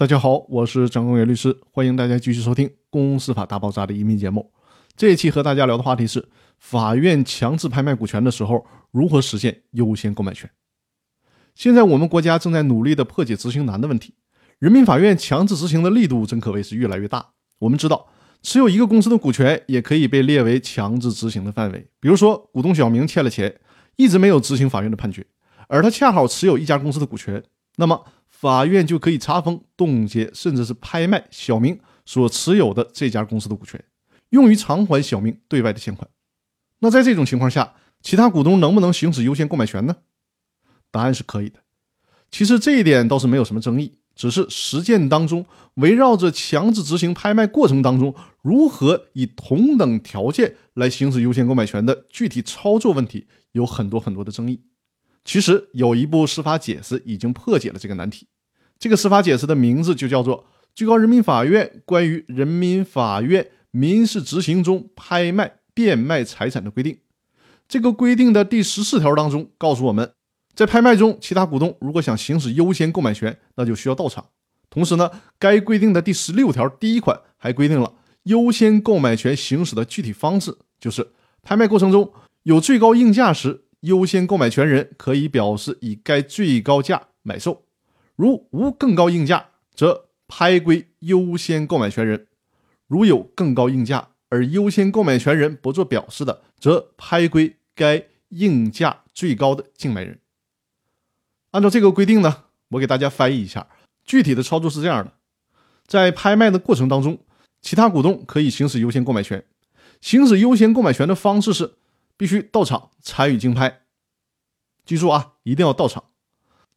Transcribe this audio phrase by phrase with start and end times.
[0.00, 4.50] 大家好，我是张公元律师，欢迎大家继续收听《公司法大爆炸》的音频节目。
[4.96, 6.26] 这一期和大家聊的话题是：
[6.58, 10.48] 法院强制拍卖股权的时候，如何实现优先购买权？
[11.54, 14.14] 现在我们国家正在努力的破解执行难的问题，
[14.58, 17.32] 人民法院强制执行的力度真可谓是越来越大。
[17.58, 18.06] 我们知道，
[18.40, 21.86] 持有一个公司的股权也可以被列为强制执行的范围。
[22.00, 23.54] 比如说，股东小明欠了钱，
[23.96, 25.26] 一直没有执行法院的判决，
[25.68, 27.44] 而他恰好持有一家公司的股权，
[27.76, 28.02] 那么。
[28.40, 33.84] 法院就可以查封、冻结，甚至是拍卖小明所持有的这家公司的股权，
[34.30, 36.08] 用于偿还小明对外的欠款。
[36.78, 39.94] 那在这种情况下，其他股东能不能行使优先购买权呢？
[40.90, 41.60] 答案是可以的。
[42.30, 54.62] 其实这一点倒是没有什么争议，只是实践当中围绕着强制执行拍卖过程当中如何以同等条件来行使优先购买权的具体操作问题有很多很多的争议。
[55.22, 58.26] 其实有一部司法解释已经破解了这个难题。
[58.80, 60.38] 这个司法解释的名字就叫做
[60.74, 66.94] 《最高人民法院关于人民法院民事执行中拍卖、变卖财产的规定》。
[67.68, 70.10] 这个规定的第十四条当中告诉我们，
[70.54, 74.24] 在拍卖中，其他股东如果想行使优先购买权，那就需要到场。
[74.70, 81.06] 同时呢，该规定的第十六条第一款还规定了优先购买权行使的具体方式，就是
[81.42, 82.10] 拍卖过程中
[82.44, 83.66] 有最高应价时。
[83.80, 87.62] 优先购买权人可以表示以该最高价买受，
[88.20, 92.26] 如无更高应价，则拍归优先购买权人；
[92.86, 100.18] 如有更高应价而优先购买权人不做表示的，则拍归该应价最高的竞买人。
[101.52, 103.66] 按照这个规定呢，我给大家翻译一下，
[104.04, 105.14] 具体的操作是这样的：
[105.86, 107.20] 在拍卖的过程当中，
[107.62, 109.42] 其他股东可以行使优先购买权，
[110.02, 111.76] 行使优先购买权的方式是。
[112.18, 113.80] 必须到场参与竞拍，
[114.84, 116.09] 记住啊，一定要到场。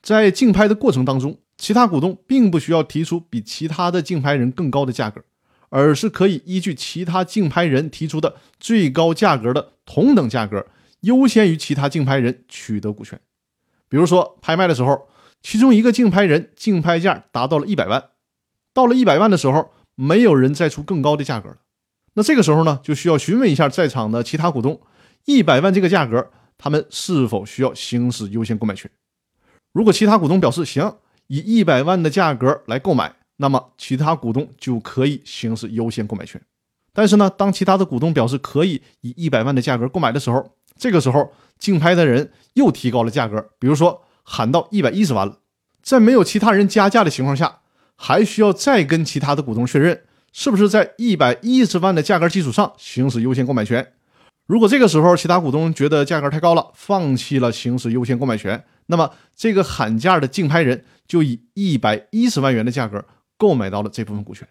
[0.03, 5.23] 在竞拍的过程当中，其他股东并不需要提出比其他的竞拍人更高的价格，
[5.69, 10.67] 而是可以依据其他竞拍人提出的最高价格的同等价格，
[11.01, 13.17] 优先于其他竞拍人取得股权。
[13.87, 15.07] 比如说，拍卖的时候，
[15.41, 18.09] 其中一个竞拍人竞拍价达到了一百万，
[18.73, 21.57] 到了一百万的时候，没有人再出更高的价格了。
[22.15, 24.81] 那这个时候呢，就需要询问一下在场的其他股东。
[25.23, 28.91] 一百万这个价格，他们是否需要行使优先购买权？
[29.73, 30.95] 如果其他股东表示行，
[31.27, 36.39] 以一百万的价格来购买，那么其他股东就可以行使优先购买权。
[36.93, 45.39] 但是呢，当其他的股东表示可以以一百万的价格购买的时候，这个时候竞拍的人又提高了价格，比如说喊到一百一十万了，
[45.81, 47.61] 在没有其他人加价的情况下，
[47.95, 53.93] 还需要再跟其他的股东确认，是不是在一百一十万的价格基础上行使优先购买权。
[54.45, 63.05] 如果这个时候其他股东觉得价格太高了，放弃了行使优先购买权，那么这个喊价的竞拍人就以一百一十万元的价格
[63.37, 64.47] 购买到了这部分股权。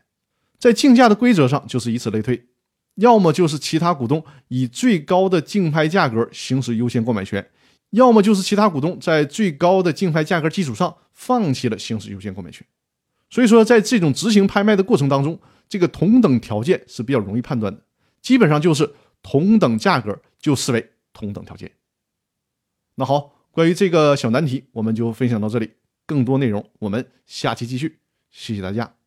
[0.59, 2.49] 在竞价的规则上就是以此类推，
[2.97, 7.51] 要么就是其他股东以最高的竞拍价格行使优先购买权，
[7.91, 12.67] 要么就是其他股东在最高的竞拍价格基础上放弃了行使优先购买权。
[13.31, 15.39] 所以说，在这种执行拍卖的过程当中，
[15.69, 17.83] 这个同等条件是比较容易判断的，
[18.21, 18.95] 基本上就是。
[19.25, 21.71] 同等价格就视为同等条件。
[22.97, 25.71] 那好，关于这个小难题，我们就分享到这里。
[26.05, 28.01] 更多内容我们下期继续。
[28.31, 29.02] 谢谢大家。